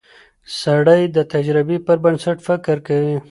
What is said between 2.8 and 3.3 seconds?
کوي